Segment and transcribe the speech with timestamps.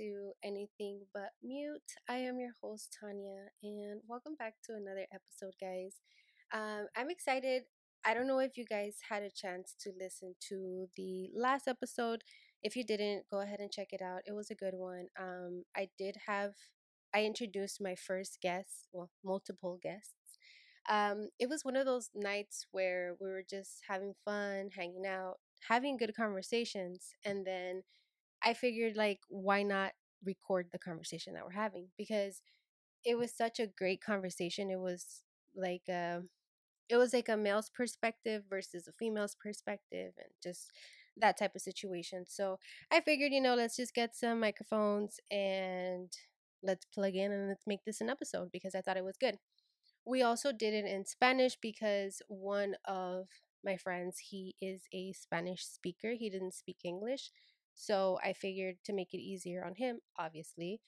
[0.00, 1.92] to Anything But Mute.
[2.08, 5.96] I am your host, Tanya, and welcome back to another episode, guys.
[6.54, 7.64] Um, I'm excited.
[8.02, 12.22] I don't know if you guys had a chance to listen to the last episode.
[12.62, 14.22] If you didn't, go ahead and check it out.
[14.24, 15.08] It was a good one.
[15.20, 16.52] Um, I did have,
[17.14, 20.14] I introduced my first guest, well, multiple guests.
[20.88, 25.34] Um, it was one of those nights where we were just having fun, hanging out,
[25.68, 27.82] having good conversations, and then
[28.42, 29.92] I figured like why not
[30.24, 32.42] record the conversation that we're having because
[33.04, 34.70] it was such a great conversation.
[34.70, 35.22] It was
[35.56, 36.22] like a
[36.88, 40.72] it was like a male's perspective versus a female's perspective and just
[41.16, 42.24] that type of situation.
[42.28, 42.58] So
[42.92, 46.12] I figured, you know, let's just get some microphones and
[46.62, 49.36] let's plug in and let's make this an episode because I thought it was good.
[50.04, 53.26] We also did it in Spanish because one of
[53.64, 56.12] my friends, he is a Spanish speaker.
[56.18, 57.30] He didn't speak English.
[57.80, 60.82] So I figured to make it easier on him, obviously,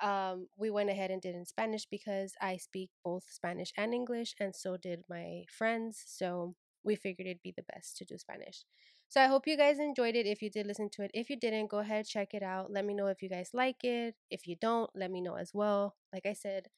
[0.00, 4.36] um, we went ahead and did in Spanish because I speak both Spanish and English,
[4.38, 6.04] and so did my friends.
[6.06, 6.54] So
[6.84, 8.64] we figured it'd be the best to do Spanish.
[9.08, 10.26] So I hope you guys enjoyed it.
[10.26, 12.70] If you did listen to it, if you didn't, go ahead, check it out.
[12.70, 14.14] Let me know if you guys like it.
[14.30, 15.96] If you don't, let me know as well.
[16.12, 16.68] Like I said,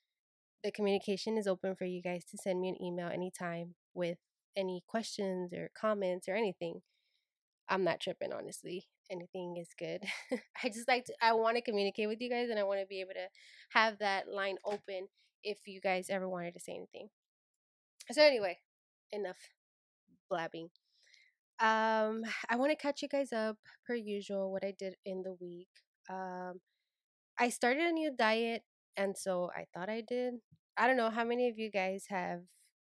[0.65, 4.19] the communication is open for you guys to send me an email anytime with
[4.57, 6.81] any questions or comments or anything.
[7.69, 8.87] I'm not tripping, honestly.
[9.11, 10.03] Anything is good.
[10.63, 12.87] I just like to, I want to communicate with you guys and I want to
[12.87, 13.29] be able to
[13.71, 15.09] have that line open
[15.43, 17.09] if you guys ever wanted to say anything.
[18.11, 18.59] So, anyway,
[19.13, 19.39] enough
[20.31, 20.69] blabbing.
[21.61, 25.35] Um, I want to catch you guys up per usual what I did in the
[25.41, 25.69] week.
[26.11, 26.61] Um,
[27.39, 28.63] I started a new diet,
[28.97, 30.35] and so I thought I did.
[30.77, 32.43] I don't know how many of you guys have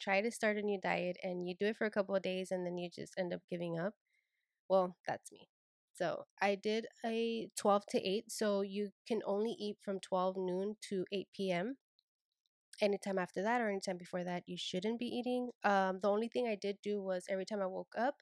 [0.00, 2.50] tried to start a new diet and you do it for a couple of days
[2.50, 3.94] and then you just end up giving up.
[4.68, 5.48] Well, that's me.
[6.02, 8.24] So I did a 12 to 8.
[8.28, 11.76] So you can only eat from 12 noon to 8 p.m.
[12.80, 15.50] Anytime after that or anytime before that, you shouldn't be eating.
[15.62, 18.16] Um, the only thing I did do was every time I woke up,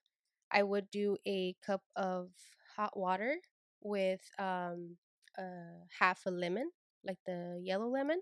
[0.52, 2.28] I would do a cup of
[2.76, 3.36] hot water
[3.80, 4.98] with um,
[5.38, 6.70] uh, half a lemon,
[7.02, 8.20] like the yellow lemon.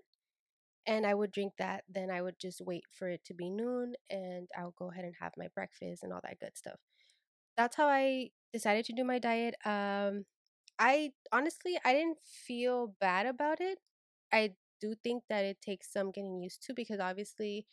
[0.87, 1.83] And I would drink that.
[1.89, 5.15] Then I would just wait for it to be noon and I'll go ahead and
[5.19, 6.79] have my breakfast and all that good stuff
[7.57, 9.55] that's how I decided to do my diet.
[9.65, 10.25] Um,
[10.79, 13.79] I honestly I didn't feel bad about it.
[14.33, 17.65] I do think that it takes some getting used to because obviously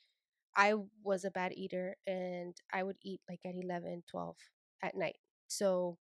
[0.56, 4.36] I was a bad eater and I would eat like at 11, 12
[4.82, 5.18] at night.
[5.48, 5.98] So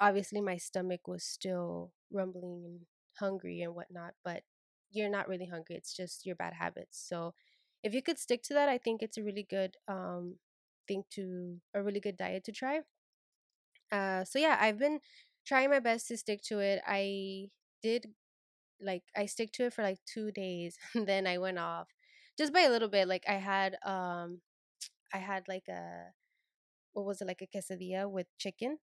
[0.00, 2.80] obviously my stomach was still rumbling and
[3.18, 4.42] hungry and whatnot, but
[4.90, 5.76] you're not really hungry.
[5.76, 7.02] It's just your bad habits.
[7.08, 7.34] So
[7.82, 10.36] if you could stick to that, I think it's a really good um,
[10.88, 12.80] thing to, a really good diet to try.
[13.92, 15.00] Uh, so yeah, I've been
[15.46, 16.82] trying my best to stick to it.
[16.86, 17.48] I
[17.82, 18.06] did
[18.80, 21.88] like I stick to it for like two days, and then I went off
[22.38, 23.08] just by a little bit.
[23.08, 24.40] Like I had um,
[25.14, 26.12] I had like a
[26.92, 28.78] what was it like a quesadilla with chicken.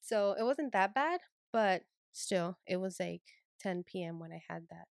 [0.00, 1.20] So it wasn't that bad,
[1.52, 1.82] but
[2.12, 3.22] still, it was like
[3.60, 4.18] 10 p.m.
[4.20, 4.86] when I had that.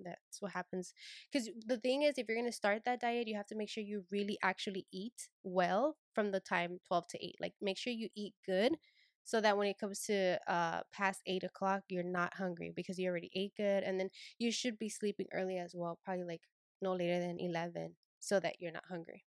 [0.00, 0.92] That's what happens.
[1.32, 3.70] Because the thing is, if you're going to start that diet, you have to make
[3.70, 7.92] sure you really actually eat well from the time 12 to 8 like make sure
[7.92, 8.76] you eat good
[9.24, 13.08] so that when it comes to uh past 8 o'clock you're not hungry because you
[13.08, 14.08] already ate good and then
[14.38, 16.40] you should be sleeping early as well probably like
[16.80, 19.24] no later than 11 so that you're not hungry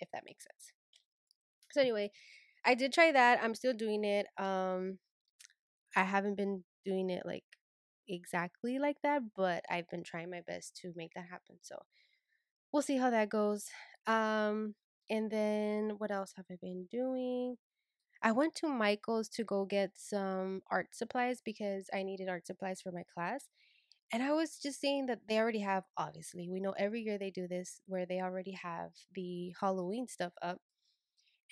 [0.00, 0.72] if that makes sense
[1.72, 2.10] so anyway
[2.64, 4.98] i did try that i'm still doing it um
[5.96, 7.44] i haven't been doing it like
[8.08, 11.76] exactly like that but i've been trying my best to make that happen so
[12.72, 13.68] we'll see how that goes
[14.06, 14.74] um
[15.08, 17.56] and then what else have I been doing?
[18.22, 22.80] I went to Michael's to go get some art supplies because I needed art supplies
[22.82, 23.48] for my class.
[24.12, 27.30] And I was just saying that they already have, obviously, we know every year they
[27.30, 30.58] do this where they already have the Halloween stuff up.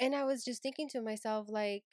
[0.00, 1.84] And I was just thinking to myself, like,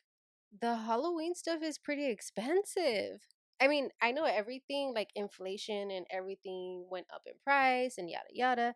[0.62, 3.22] the Halloween stuff is pretty expensive.
[3.62, 8.26] I mean, I know everything, like inflation and everything went up in price and yada
[8.34, 8.76] yada.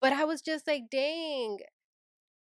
[0.00, 1.58] But I was just like, dang,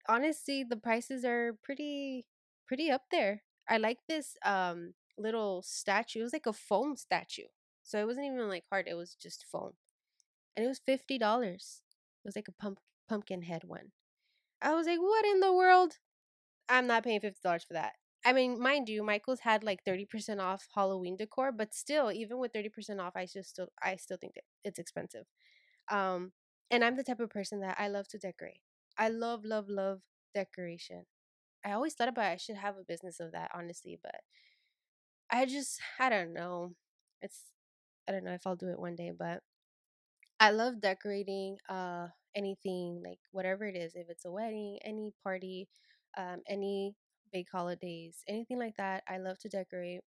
[0.09, 2.27] honestly, the prices are pretty
[2.67, 3.43] pretty up there.
[3.69, 6.21] I like this um little statue.
[6.21, 7.49] It was like a foam statue.
[7.83, 9.73] So it wasn't even like hard, it was just foam.
[10.57, 11.83] And it was fifty dollars.
[12.25, 13.93] It was like a pump pumpkin head one.
[14.63, 15.99] I was like, what in the world?
[16.69, 17.95] I'm not paying fifty dollars for that.
[18.25, 22.39] I mean, mind you, Michael's had like thirty percent off Halloween decor, but still, even
[22.39, 25.25] with thirty percent off, I just still I still think that it's expensive.
[25.91, 26.33] Um,
[26.71, 28.61] and I'm the type of person that I love to decorate.
[28.99, 30.01] I love, love, love
[30.35, 31.07] decoration.
[31.65, 34.17] I always thought about I should have a business of that, honestly, but
[35.31, 36.75] I just I don't know.
[37.23, 37.45] It's
[38.09, 39.43] I don't know if I'll do it one day, but
[40.41, 45.69] I love decorating uh anything like whatever it is, if it's a wedding, any party,
[46.19, 46.95] um, any
[47.33, 49.03] big holidays, anything like that.
[49.09, 50.01] I love to decorate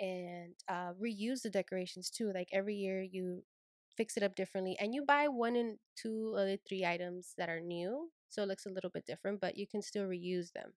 [0.00, 2.32] and uh, reuse the decorations too.
[2.34, 3.42] Like every year, you
[3.96, 7.60] fix it up differently, and you buy one and two or three items that are
[7.60, 10.72] new, so it looks a little bit different, but you can still reuse them.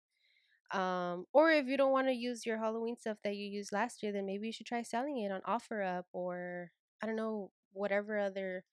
[0.74, 4.02] Um, or if you don't want to use your Halloween stuff that you used last
[4.02, 6.72] year, then maybe you should try selling it on OfferUp or
[7.02, 8.64] I don't know whatever other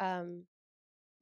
[0.00, 0.44] um,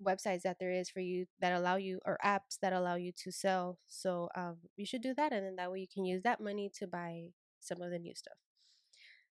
[0.03, 3.31] websites that there is for you that allow you or apps that allow you to
[3.31, 3.79] sell.
[3.87, 6.71] So um, you should do that, and then that way you can use that money
[6.79, 7.29] to buy
[7.61, 8.39] some of the new stuff.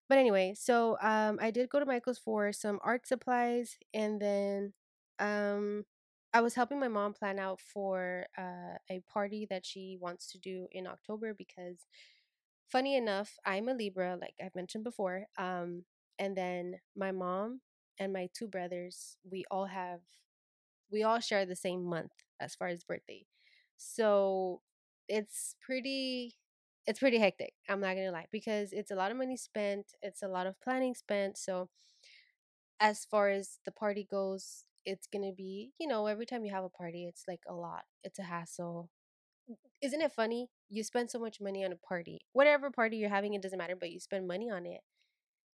[0.08, 4.72] But anyway, so um, I did go to Michael's for some art supplies, and then
[5.20, 5.84] um,
[6.32, 10.38] I was helping my mom plan out for uh, a party that she wants to
[10.38, 11.86] do in October because,
[12.68, 15.26] funny enough, I'm a Libra, like I've mentioned before.
[15.38, 15.84] Um,
[16.18, 17.60] and then my mom
[17.98, 20.00] and my two brothers, we all have,
[20.90, 23.24] we all share the same month as far as birthday.
[23.76, 24.62] So
[25.08, 26.36] it's pretty
[26.86, 27.52] it's pretty hectic.
[27.68, 29.92] I'm not gonna lie because it's a lot of money spent.
[30.02, 31.38] It's a lot of planning spent.
[31.38, 31.68] So
[32.80, 36.64] as far as the party goes, it's gonna be you know every time you have
[36.64, 37.84] a party, it's like a lot.
[38.04, 38.90] It's a hassle.
[39.50, 40.48] Mm, isn't it funny?
[40.70, 43.76] You spend so much money on a party, whatever party you're having, it doesn't matter,
[43.76, 44.80] but you spend money on it.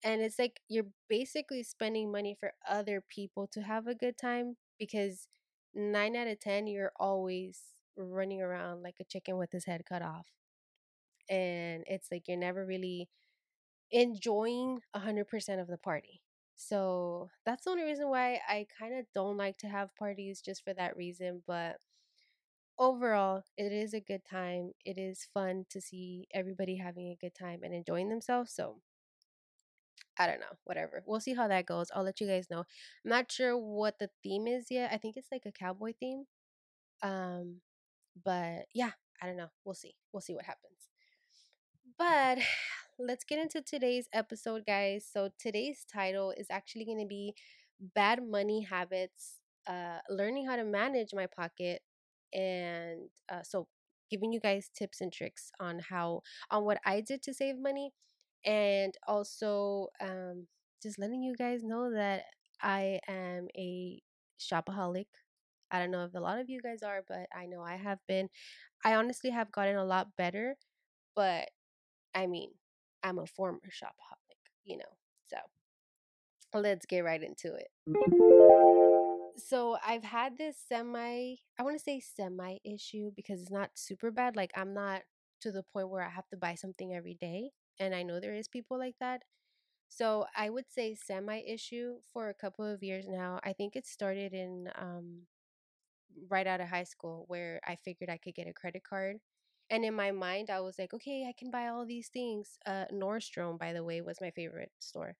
[0.05, 4.57] And it's like you're basically spending money for other people to have a good time
[4.81, 5.29] because
[5.75, 7.63] nine out of ten, you're always
[7.97, 10.29] running around like a chicken with his head cut off
[11.29, 13.09] and it's like you're never really
[13.93, 16.23] enjoying 100% of the party.
[16.57, 20.65] So that's the only reason why I kind of don't like to have parties just
[20.65, 21.43] for that reason.
[21.47, 21.79] But
[22.79, 24.73] overall, it is a good time.
[24.85, 28.53] It is fun to see everybody having a good time and enjoying themselves.
[28.53, 28.81] So
[30.21, 31.03] I don't know, whatever.
[31.07, 31.89] We'll see how that goes.
[31.95, 32.59] I'll let you guys know.
[32.59, 34.91] I'm not sure what the theme is yet.
[34.93, 36.25] I think it's like a cowboy theme.
[37.03, 37.63] Um,
[38.23, 38.91] but yeah,
[39.23, 39.49] I don't know.
[39.65, 39.95] We'll see.
[40.13, 40.91] We'll see what happens.
[41.99, 42.39] But
[42.99, 45.09] let's get into today's episode, guys.
[45.11, 47.33] So today's title is actually going to be
[47.95, 51.81] Bad Money Habits, uh, learning how to manage my pocket.
[52.35, 53.69] And uh, so
[54.11, 56.21] giving you guys tips and tricks on how,
[56.51, 57.93] on what I did to save money.
[58.45, 60.47] And also um,
[60.83, 62.25] just letting you guys know that
[62.63, 64.01] I am a
[64.41, 65.07] shopaholic.
[65.71, 67.99] I don't know if a lot of you guys are, but I know I have
[68.09, 68.29] been.
[68.85, 70.57] I honestly have gotten a lot better,
[71.15, 71.49] but
[72.15, 72.51] I mean,
[73.03, 74.85] I'm a former shopaholic, you know.
[75.29, 75.37] So
[76.59, 77.69] let's get right into it.
[79.37, 84.11] So I've had this semi, I want to say semi issue because it's not super
[84.11, 84.37] bad.
[84.37, 85.03] Like I'm not
[85.43, 87.51] to the point where I have to buy something every day.
[87.81, 89.25] And I know there is people like that.
[89.89, 93.41] So I would say semi issue for a couple of years now.
[93.45, 95.23] I think it started in um,
[96.29, 99.17] right out of high school where I figured I could get a credit card
[99.73, 102.59] and in my mind, I was like, okay, I can buy all these things.
[102.67, 105.15] Uh, Nordstrom, by the way, was my favorite store.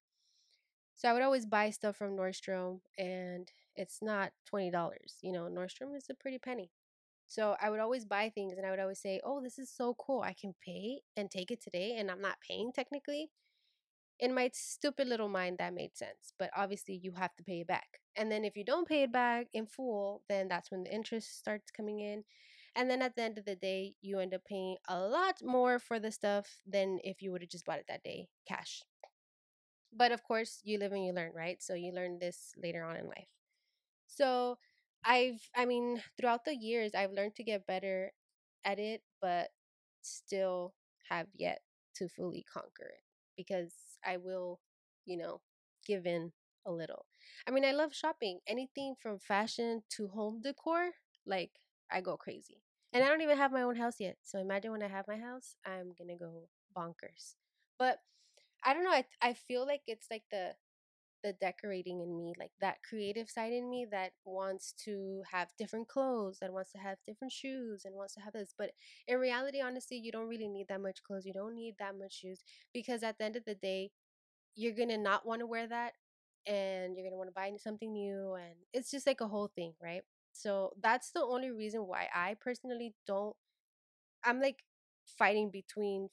[0.95, 5.17] So I would always buy stuff from Nordstrom, and it's not $20.
[5.23, 6.71] You know, Nordstrom is a pretty penny.
[7.31, 9.95] So I would always buy things and I would always say, oh, this is so
[9.95, 10.21] cool.
[10.21, 13.31] I can pay and take it today, and I'm not paying technically.
[14.19, 16.35] In my stupid little mind, that made sense.
[16.41, 18.01] But obviously, you have to pay it back.
[18.17, 21.39] And then if you don't pay it back in full, then that's when the interest
[21.39, 22.25] starts coming in.
[22.75, 25.79] And then at the end of the day, you end up paying a lot more
[25.79, 28.83] for the stuff than if you would have just bought it that day cash.
[29.93, 31.63] But of course, you live and you learn, right?
[31.63, 33.29] So you learn this later on in life.
[34.09, 34.59] So
[35.05, 38.13] I've, I mean, throughout the years, I've learned to get better
[38.65, 39.51] at it, but
[40.03, 40.75] still
[41.09, 41.61] have yet
[41.97, 43.03] to fully conquer it
[43.37, 43.73] because
[44.05, 44.61] I will,
[45.07, 45.41] you know,
[45.87, 46.33] give in
[46.67, 47.07] a little.
[47.47, 48.41] I mean, I love shopping.
[48.47, 50.91] Anything from fashion to home decor,
[51.27, 51.51] like
[51.91, 52.63] I go crazy.
[52.93, 54.17] And I don't even have my own house yet.
[54.23, 57.35] So imagine when I have my house, I'm going to go bonkers.
[57.79, 57.99] But
[58.65, 60.55] I don't know, I I feel like it's like the
[61.23, 65.89] the decorating in me, like that creative side in me that wants to have different
[65.89, 68.55] clothes, that wants to have different shoes and wants to have this.
[68.57, 68.71] But
[69.09, 71.27] in reality, honestly, you don't really need that much clothes.
[71.27, 73.91] You don't need that much shoes because at the end of the day,
[74.55, 75.93] you're going to not want to wear that
[76.47, 79.51] and you're going to want to buy something new and it's just like a whole
[79.55, 80.03] thing, right?
[80.33, 83.35] So that's the only reason why I personally don't.
[84.25, 84.65] I'm like
[85.19, 86.09] fighting between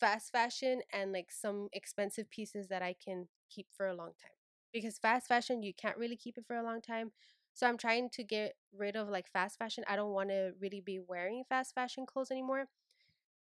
[0.00, 4.36] fast fashion and like some expensive pieces that I can keep for a long time.
[4.72, 7.12] Because fast fashion, you can't really keep it for a long time.
[7.54, 9.84] So I'm trying to get rid of like fast fashion.
[9.86, 12.66] I don't want to really be wearing fast fashion clothes anymore.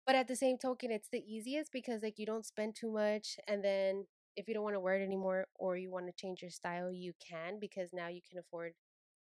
[0.06, 3.38] But at the same token, it's the easiest because like you don't spend too much
[3.48, 6.42] and then if you don't want to wear it anymore or you want to change
[6.42, 8.74] your style, you can because now you can afford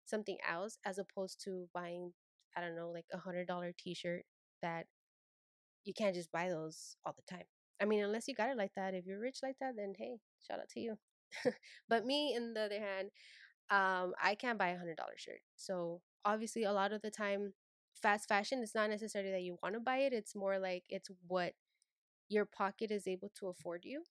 [0.05, 2.13] something else as opposed to buying,
[2.57, 4.25] I don't know, like a hundred dollar t shirt
[4.61, 4.87] that
[5.85, 7.45] you can't just buy those all the time.
[7.81, 8.93] I mean, unless you got it like that.
[8.93, 10.97] If you're rich like that, then hey, shout out to you.
[11.89, 13.09] but me, in the other hand,
[13.71, 15.41] um, I can't buy a hundred dollar shirt.
[15.57, 17.53] So obviously, a lot of the time,
[17.95, 20.13] fast fashion is not necessarily that you want to buy it.
[20.13, 21.53] It's more like it's what
[22.29, 24.03] your pocket is able to afford you.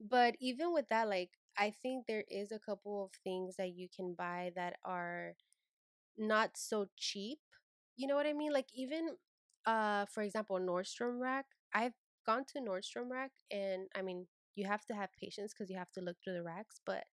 [0.00, 3.88] But even with that, like I think there is a couple of things that you
[3.94, 5.34] can buy that are
[6.18, 7.40] not so cheap.
[7.96, 8.52] You know what I mean?
[8.52, 9.16] Like even
[9.66, 11.46] uh for example, Nordstrom Rack.
[11.74, 15.76] I've gone to Nordstrom Rack and I mean, you have to have patience cuz you
[15.76, 17.04] have to look through the racks, but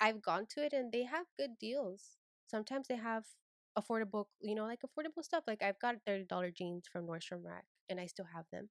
[0.00, 2.18] I've gone to it and they have good deals.
[2.46, 3.24] Sometimes they have
[3.78, 5.44] affordable, you know, like affordable stuff.
[5.46, 8.68] Like I've got $30 jeans from Nordstrom Rack and I still have them.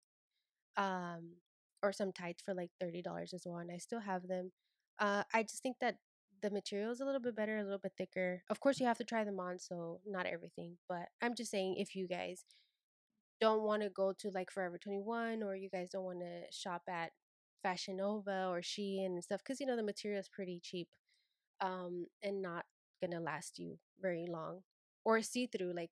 [0.77, 1.37] Um
[1.83, 4.51] or some tights for like $30 as well and I still have them.
[4.99, 5.97] Uh I just think that
[6.41, 8.43] the material is a little bit better, a little bit thicker.
[8.49, 10.77] Of course, you have to try them on, so not everything.
[10.89, 12.45] But I'm just saying, if you guys
[13.45, 16.81] don't want to go to like Forever 21 or you guys don't want to shop
[16.89, 17.11] at
[17.61, 20.87] Fashion Nova or Shein and stuff, because you know the material is pretty cheap
[21.61, 22.65] um, and not
[22.99, 24.61] gonna last you very long.
[25.03, 25.91] Or see through, like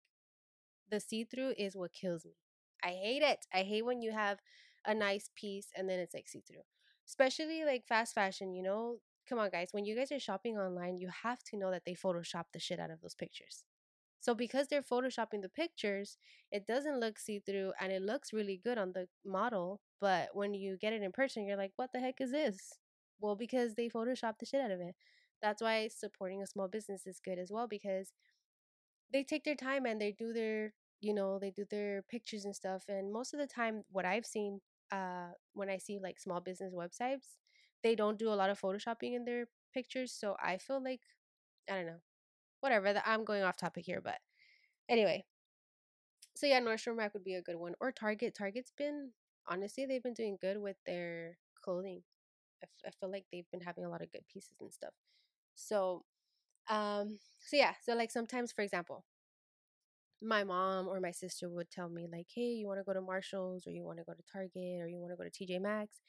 [0.89, 2.33] the see through is what kills me.
[2.83, 3.45] I hate it.
[3.53, 4.39] I hate when you have
[4.85, 6.65] a nice piece and then it's like see through.
[7.07, 8.97] Especially like fast fashion, you know,
[9.29, 11.93] come on guys when you guys are shopping online you have to know that they
[11.93, 13.63] photoshop the shit out of those pictures
[14.23, 16.17] so because they're photoshopping the pictures
[16.49, 20.77] it doesn't look see-through and it looks really good on the model but when you
[20.79, 22.79] get it in person you're like what the heck is this?
[23.19, 24.95] Well because they photoshopped the shit out of it.
[25.41, 28.13] That's why supporting a small business is good as well because
[29.11, 32.55] they take their time and they do their you know they do their pictures and
[32.55, 34.61] stuff and most of the time what i've seen
[34.91, 37.37] uh when i see like small business websites
[37.83, 41.01] they don't do a lot of photoshopping in their pictures so i feel like
[41.69, 42.01] i don't know
[42.63, 44.19] whatever i'm going off topic here but
[44.89, 45.25] anyway.
[46.35, 49.11] So yeah nordstrom rack would be a good one or target target's been
[49.47, 52.01] honestly they've been doing good with their clothing.
[52.63, 54.93] I, f- I feel like they've been having a lot of good pieces and stuff.
[55.55, 56.03] So
[56.69, 59.05] um so yeah so like sometimes for example
[60.21, 63.01] my mom or my sister would tell me like hey you want to go to
[63.01, 65.61] marshalls or you want to go to target or you want to go to tj
[65.61, 65.99] maxx?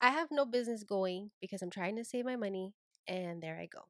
[0.00, 2.74] I have no business going because I'm trying to save my money,
[3.06, 3.88] and there I go.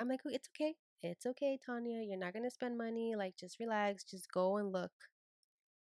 [0.00, 0.74] I'm like, it's okay.
[1.02, 2.02] It's okay, Tanya.
[2.02, 3.14] You're not going to spend money.
[3.16, 4.04] Like, just relax.
[4.04, 4.92] Just go and look.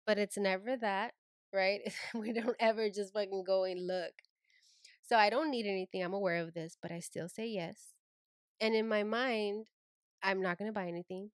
[0.07, 1.15] But it's never that,
[1.53, 1.81] right?
[2.15, 4.13] we don't ever just fucking go and look.
[5.03, 6.03] So I don't need anything.
[6.03, 7.79] I'm aware of this, but I still say yes.
[8.61, 9.69] And in my mind,
[10.23, 11.31] I'm not going to buy anything.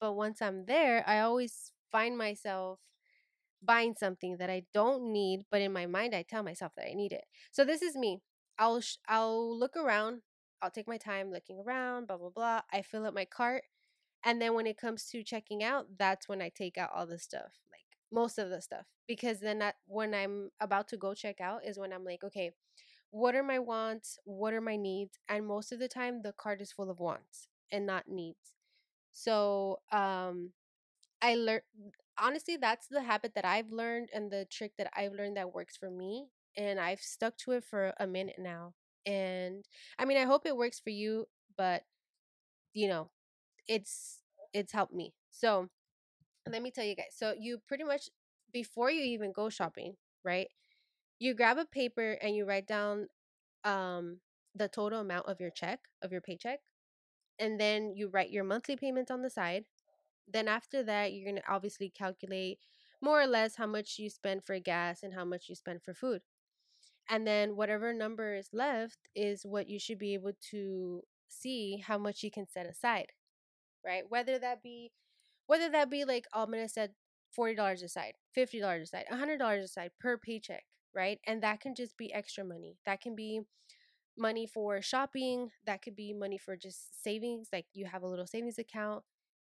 [0.00, 2.80] But once I'm there, I always find myself
[3.62, 6.94] buying something that I don't need, but in my mind I tell myself that I
[6.94, 7.24] need it.
[7.52, 8.20] So this is me.
[8.58, 10.22] I'll sh- I'll look around.
[10.62, 12.60] I'll take my time looking around, blah blah blah.
[12.72, 13.64] I fill up my cart,
[14.24, 17.18] and then when it comes to checking out, that's when I take out all the
[17.18, 21.40] stuff, like most of the stuff, because then that when I'm about to go check
[21.40, 22.52] out is when I'm like, okay,
[23.10, 24.18] what are my wants?
[24.24, 25.18] What are my needs?
[25.28, 28.54] And most of the time, the cart is full of wants and not needs.
[29.12, 30.50] So um,
[31.22, 31.62] I learned
[32.18, 35.76] honestly that's the habit that I've learned and the trick that I've learned that works
[35.76, 38.74] for me and I've stuck to it for a minute now.
[39.06, 39.64] And
[39.98, 41.82] I mean, I hope it works for you, but
[42.72, 43.10] you know,
[43.68, 44.20] it's
[44.54, 45.14] it's helped me.
[45.30, 45.68] So,
[46.50, 47.14] let me tell you guys.
[47.16, 48.10] So, you pretty much
[48.52, 49.94] before you even go shopping,
[50.24, 50.48] right?
[51.18, 53.08] You grab a paper and you write down
[53.64, 54.18] um
[54.54, 56.60] the total amount of your check, of your paycheck,
[57.38, 59.64] and then you write your monthly payments on the side
[60.28, 62.58] then after that, you're going to obviously calculate
[63.02, 65.94] more or less how much you spend for gas and how much you spend for
[65.94, 66.22] food.
[67.08, 71.98] And then whatever number is left is what you should be able to see how
[71.98, 73.08] much you can set aside,
[73.84, 74.04] right?
[74.08, 74.92] Whether that be
[75.46, 76.92] whether that be like oh, I'm gonna set
[77.32, 81.20] forty dollars aside, fifty dollars aside, hundred dollars aside per paycheck, right?
[81.26, 82.78] And that can just be extra money.
[82.86, 83.42] That can be
[84.16, 85.50] money for shopping.
[85.66, 89.04] That could be money for just savings, like you have a little savings account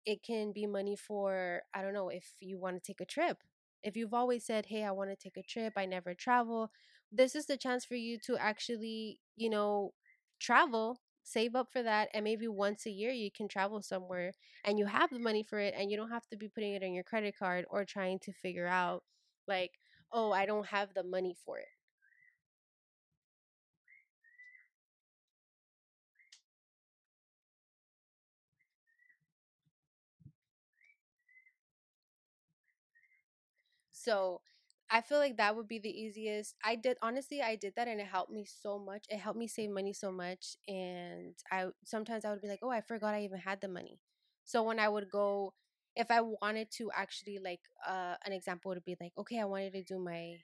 [0.07, 3.39] it can be money for i don't know if you want to take a trip
[3.83, 6.72] if you've always said hey i want to take a trip i never travel
[7.13, 9.93] this is the chance for you to actually you know
[10.39, 14.34] travel save up for that and maybe once a year you can travel somewhere
[14.65, 16.84] and you have the money for it and you don't have to be putting it
[16.84, 19.03] on your credit card or trying to figure out
[19.48, 19.72] like
[20.12, 21.67] oh i don't have the money for it.
[33.91, 34.41] So
[34.93, 36.55] I feel like that would be the easiest.
[36.63, 39.05] I did honestly, I did that and it helped me so much.
[39.09, 42.69] It helped me save money so much and I sometimes I would be like, "Oh,
[42.69, 44.00] I forgot I even had the money."
[44.45, 45.53] So when I would go
[45.95, 49.73] if I wanted to actually like uh an example would be like, "Okay, I wanted
[49.73, 50.38] to do my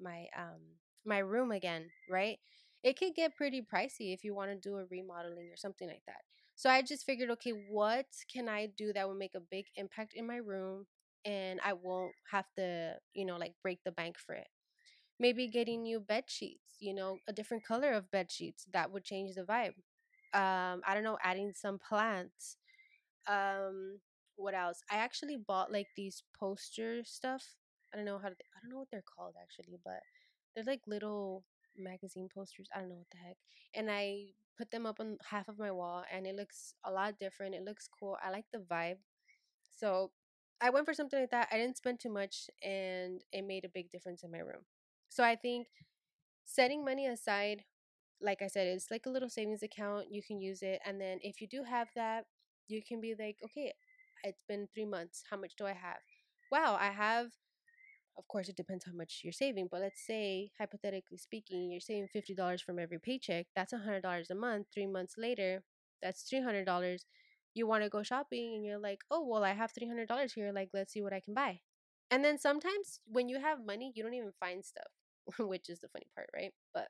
[0.00, 0.60] my um
[1.04, 2.38] my room again," right?
[2.82, 6.02] It could get pretty pricey if you want to do a remodeling or something like
[6.06, 6.22] that.
[6.56, 10.14] So I just figured, okay, what can I do that would make a big impact
[10.14, 10.86] in my room
[11.24, 14.48] and I won't have to, you know, like break the bank for it.
[15.18, 19.04] Maybe getting new bed sheets, you know, a different color of bed sheets that would
[19.04, 19.74] change the vibe.
[20.34, 22.56] Um, I don't know, adding some plants.
[23.28, 24.00] Um,
[24.36, 24.82] what else?
[24.90, 27.44] I actually bought like these poster stuff.
[27.92, 30.00] I don't know how to, I don't know what they're called actually, but
[30.54, 31.44] they're like little
[31.76, 32.68] magazine posters.
[32.74, 33.36] I don't know what the heck.
[33.74, 37.18] And I put them up on half of my wall and it looks a lot
[37.18, 37.54] different.
[37.54, 38.16] It looks cool.
[38.22, 38.98] I like the vibe.
[39.70, 40.12] So
[40.62, 41.48] I went for something like that.
[41.52, 44.62] I didn't spend too much and it made a big difference in my room.
[45.10, 45.66] So I think
[46.44, 47.64] setting money aside,
[48.20, 50.06] like I said, it's like a little savings account.
[50.12, 50.80] You can use it.
[50.86, 52.26] And then if you do have that,
[52.68, 53.72] you can be like, okay,
[54.24, 55.24] it's been three months.
[55.30, 56.00] How much do I have?
[56.52, 57.32] Wow, I have
[58.18, 62.08] of course it depends how much you're saving but let's say hypothetically speaking you're saving
[62.12, 65.62] $50 from every paycheck that's $100 a month three months later
[66.02, 67.04] that's $300
[67.54, 70.70] you want to go shopping and you're like oh well i have $300 here like
[70.72, 71.60] let's see what i can buy.
[72.10, 74.92] And then sometimes when you have money you don't even find stuff
[75.38, 76.52] which is the funny part right?
[76.74, 76.88] But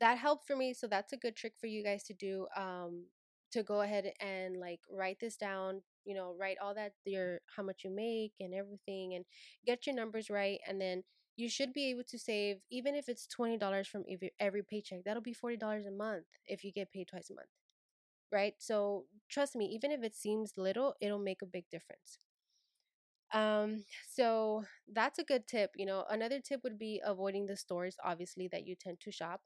[0.00, 3.04] that helped for me so that's a good trick for you guys to do um
[3.52, 7.62] to go ahead and like write this down you know write all that your how
[7.62, 9.24] much you make and everything and
[9.64, 11.02] get your numbers right and then
[11.36, 15.22] you should be able to save even if it's $20 from every, every paycheck that'll
[15.22, 17.48] be $40 a month if you get paid twice a month
[18.34, 22.18] right so trust me even if it seems little it'll make a big difference
[23.32, 24.62] um so
[24.92, 28.66] that's a good tip you know another tip would be avoiding the stores obviously that
[28.66, 29.40] you tend to shop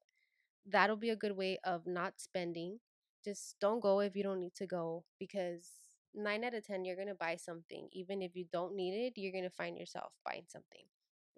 [0.71, 2.79] that'll be a good way of not spending
[3.25, 5.71] just don't go if you don't need to go because
[6.15, 7.89] nine out of 10, you're going to buy something.
[7.93, 10.83] Even if you don't need it, you're going to find yourself buying something,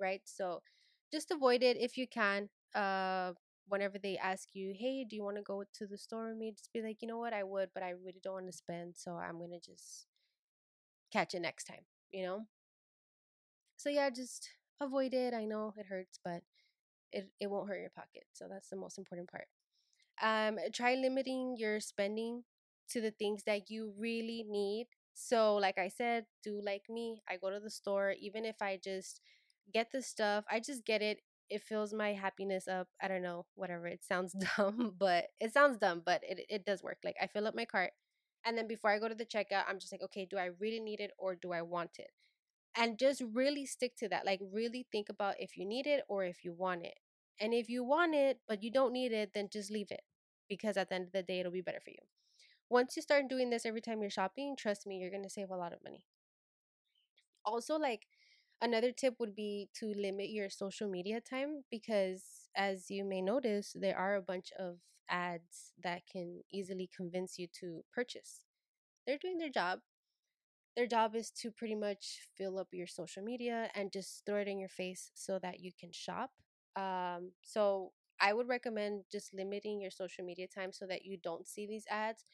[0.00, 0.22] right?
[0.24, 0.62] So
[1.12, 2.48] just avoid it if you can.
[2.74, 3.32] Uh,
[3.68, 6.53] whenever they ask you, hey, do you want to go to the store with me?
[6.53, 8.96] Just be like, you know what, I would, but I really don't want to spend.
[8.96, 10.07] So I'm going to just
[11.12, 12.46] catch it next time, you know?
[13.77, 14.49] So yeah, just
[14.81, 15.35] avoid it.
[15.35, 16.42] I know it hurts, but
[17.12, 18.25] it, it won't hurt your pocket.
[18.33, 19.46] So that's the most important part.
[20.23, 22.44] Um, try limiting your spending
[22.90, 24.88] to the things that you really need.
[25.14, 27.23] So, like I said, do like me.
[27.29, 29.20] I go to the store, even if I just
[29.73, 31.20] get the stuff, I just get it.
[31.50, 32.88] It fills my happiness up.
[33.02, 33.86] I don't know, whatever.
[33.88, 36.98] It sounds dumb, but it sounds dumb, but it, it does work.
[37.04, 37.92] Like, I fill up my cart,
[38.44, 40.80] and then before I go to the checkout, I'm just like, okay, do I really
[40.80, 42.10] need it or do I want it?
[42.76, 44.26] And just really stick to that.
[44.26, 46.98] Like, really think about if you need it or if you want it.
[47.40, 50.02] And if you want it, but you don't need it, then just leave it
[50.48, 51.98] because at the end of the day, it'll be better for you.
[52.70, 55.50] Once you start doing this every time you're shopping, trust me, you're going to save
[55.50, 56.04] a lot of money.
[57.44, 58.06] Also, like
[58.62, 63.75] another tip would be to limit your social media time because, as you may notice,
[63.79, 64.77] there are a bunch of
[65.09, 68.44] ads that can easily convince you to purchase.
[69.07, 69.81] They're doing their job.
[70.77, 74.49] Their job is to pretty much fill up your social media and just throw it
[74.49, 76.31] in your face so that you can shop.
[76.77, 81.46] Um, so I would recommend just limiting your social media time so that you don't
[81.46, 82.25] see these ads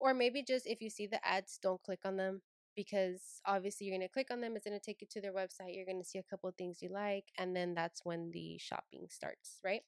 [0.00, 2.42] or maybe just if you see the ads, don't click on them
[2.78, 4.54] because obviously you're going to click on them.
[4.54, 5.74] It's going to take you to their website.
[5.74, 8.56] You're going to see a couple of things you like, and then that's when the
[8.58, 9.82] shopping starts, right?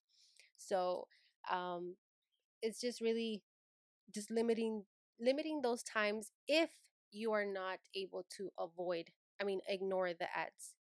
[0.56, 1.06] So
[1.52, 1.94] um,
[2.62, 3.42] it's just really
[4.12, 4.84] just limiting
[5.20, 6.70] limiting those times if
[7.12, 9.04] you are not able to avoid
[9.40, 10.74] i mean ignore the ads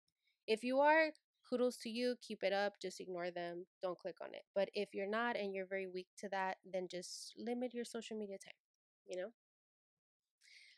[0.46, 1.08] if you are
[1.48, 4.94] kudos to you keep it up just ignore them don't click on it but if
[4.94, 8.54] you're not and you're very weak to that then just limit your social media time
[9.06, 9.30] you know?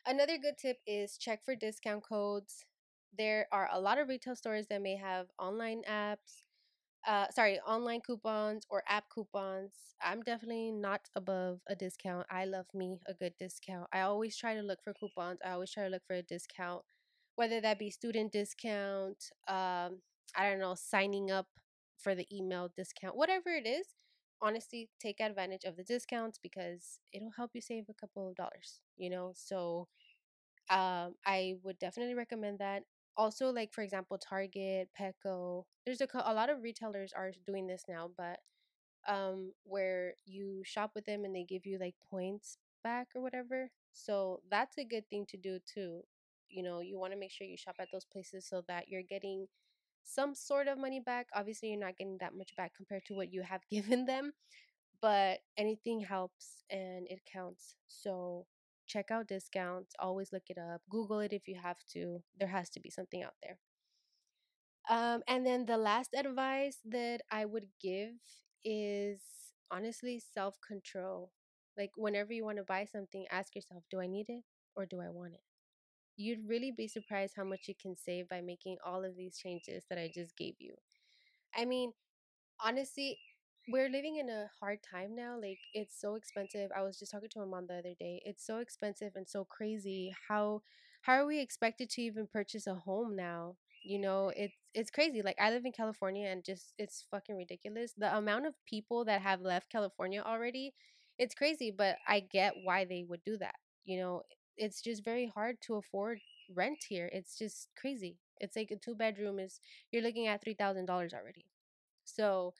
[0.09, 2.65] Another good tip is check for discount codes.
[3.15, 6.41] There are a lot of retail stores that may have online apps,
[7.07, 9.71] uh, sorry, online coupons or app coupons.
[10.01, 12.25] I'm definitely not above a discount.
[12.31, 13.87] I love me a good discount.
[13.93, 15.41] I always try to look for coupons.
[15.45, 16.81] I always try to look for a discount,
[17.35, 20.01] whether that be student discount, um,
[20.35, 21.49] I don't know, signing up
[21.99, 23.85] for the email discount, whatever it is
[24.41, 28.79] honestly take advantage of the discounts because it'll help you save a couple of dollars
[28.97, 29.87] you know so
[30.69, 32.83] um i would definitely recommend that
[33.17, 37.83] also like for example target petco there's a, a lot of retailers are doing this
[37.89, 38.39] now but
[39.07, 43.69] um where you shop with them and they give you like points back or whatever
[43.93, 46.01] so that's a good thing to do too
[46.49, 49.03] you know you want to make sure you shop at those places so that you're
[49.03, 49.47] getting
[50.03, 51.27] some sort of money back.
[51.35, 54.31] Obviously, you're not getting that much back compared to what you have given them,
[55.01, 57.75] but anything helps and it counts.
[57.87, 58.45] So
[58.89, 62.23] check out discounts, always look it up, Google it if you have to.
[62.39, 63.59] There has to be something out there.
[64.89, 68.13] Um, and then the last advice that I would give
[68.63, 69.21] is
[69.71, 71.31] honestly self control.
[71.77, 74.43] Like, whenever you want to buy something, ask yourself, do I need it
[74.75, 75.41] or do I want it?
[76.17, 79.85] You'd really be surprised how much you can save by making all of these changes
[79.89, 80.75] that I just gave you.
[81.55, 81.93] I mean,
[82.63, 83.19] honestly,
[83.67, 85.37] we're living in a hard time now.
[85.39, 86.71] Like it's so expensive.
[86.75, 88.21] I was just talking to my mom the other day.
[88.25, 90.13] It's so expensive and so crazy.
[90.27, 90.61] How
[91.01, 93.55] how are we expected to even purchase a home now?
[93.83, 95.21] You know, it's it's crazy.
[95.21, 97.93] Like I live in California and just it's fucking ridiculous.
[97.97, 100.73] The amount of people that have left California already,
[101.17, 103.55] it's crazy, but I get why they would do that.
[103.85, 104.23] You know,
[104.57, 106.19] it's just very hard to afford
[106.53, 107.09] rent here.
[107.13, 108.17] It's just crazy.
[108.41, 109.59] It's like a two bedroom is
[109.91, 111.45] you're looking at $3,000 already.
[112.05, 112.53] So,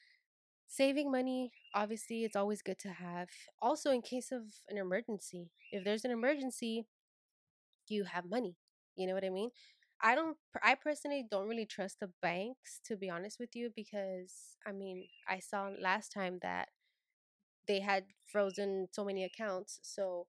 [0.70, 3.30] saving money obviously it's always good to have.
[3.62, 6.86] Also in case of an emergency if there's an emergency
[7.88, 8.56] you have money
[8.96, 9.50] you know what i mean?
[10.02, 14.56] I don't i personally don't really trust the banks to be honest with you because
[14.66, 16.70] i mean i saw last time that
[17.68, 20.28] they had frozen so many accounts so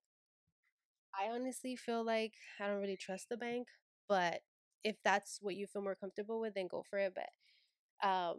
[1.18, 3.68] i honestly feel like i don't really trust the bank
[4.08, 4.40] but
[4.84, 8.36] if that's what you feel more comfortable with then go for it but um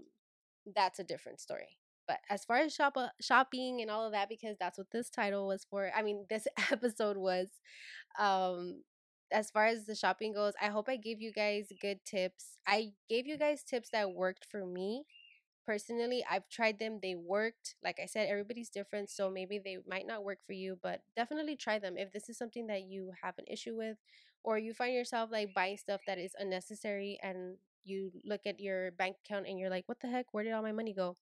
[0.75, 1.77] that's a different story
[2.11, 5.09] but as far as shop uh, shopping and all of that, because that's what this
[5.09, 5.89] title was for.
[5.95, 7.47] I mean, this episode was.
[8.19, 8.81] Um,
[9.31, 12.57] as far as the shopping goes, I hope I gave you guys good tips.
[12.67, 15.05] I gave you guys tips that worked for me
[15.63, 20.07] personally i've tried them they worked like i said everybody's different so maybe they might
[20.07, 23.35] not work for you but definitely try them if this is something that you have
[23.37, 23.95] an issue with
[24.43, 28.91] or you find yourself like buying stuff that is unnecessary and you look at your
[28.91, 31.15] bank account and you're like what the heck where did all my money go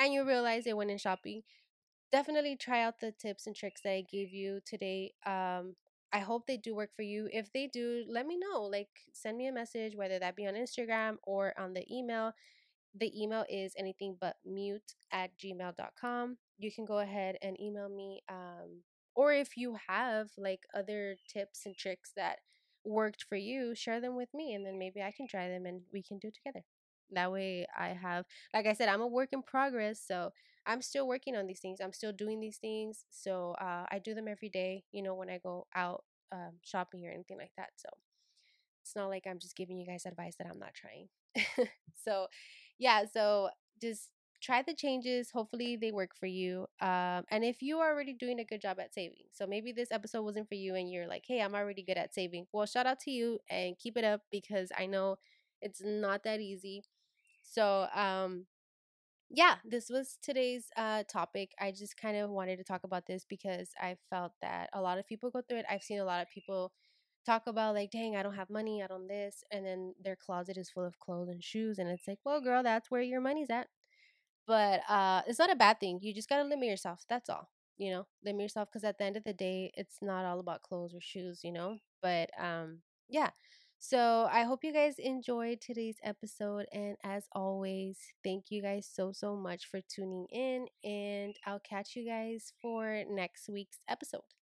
[0.00, 1.42] and you realize it went in shopping,
[2.10, 5.12] definitely try out the tips and tricks that I gave you today.
[5.26, 5.76] Um,
[6.12, 7.28] I hope they do work for you.
[7.32, 8.62] If they do, let me know.
[8.62, 12.32] Like, send me a message, whether that be on Instagram or on the email.
[12.98, 16.38] The email is anything but mute at gmail.com.
[16.58, 18.22] You can go ahead and email me.
[18.28, 18.82] Um,
[19.14, 22.38] or if you have like other tips and tricks that
[22.84, 25.82] worked for you, share them with me and then maybe I can try them and
[25.92, 26.64] we can do it together.
[27.12, 30.00] That way I have, like I said, I'm a work in progress.
[30.06, 30.30] So
[30.66, 31.80] I'm still working on these things.
[31.80, 33.04] I'm still doing these things.
[33.10, 37.06] So uh, I do them every day, you know, when I go out um, shopping
[37.06, 37.70] or anything like that.
[37.76, 37.88] So
[38.82, 41.08] it's not like I'm just giving you guys advice that I'm not trying.
[42.04, 42.26] so
[42.78, 44.10] yeah, so just
[44.42, 45.30] try the changes.
[45.30, 46.66] Hopefully they work for you.
[46.80, 49.92] Um, and if you are already doing a good job at saving, so maybe this
[49.92, 52.46] episode wasn't for you and you're like, hey, I'm already good at saving.
[52.52, 55.16] Well, shout out to you and keep it up because I know
[55.60, 56.84] it's not that easy.
[57.50, 58.46] So, um,
[59.30, 61.52] yeah, this was today's uh, topic.
[61.60, 64.98] I just kind of wanted to talk about this because I felt that a lot
[64.98, 65.66] of people go through it.
[65.70, 66.72] I've seen a lot of people
[67.26, 70.56] talk about like, dang, I don't have money, I don't this, and then their closet
[70.58, 73.50] is full of clothes and shoes, and it's like, well, girl, that's where your money's
[73.50, 73.68] at.
[74.46, 76.00] But uh, it's not a bad thing.
[76.02, 77.04] You just gotta limit yourself.
[77.08, 77.48] That's all.
[77.78, 80.62] You know, limit yourself because at the end of the day, it's not all about
[80.62, 81.40] clothes or shoes.
[81.44, 83.30] You know, but um, yeah.
[83.82, 86.66] So I hope you guys enjoyed today's episode.
[86.72, 90.66] And as always, thank you guys so, so much for tuning in.
[90.84, 94.39] And I'll catch you guys for next week's episode.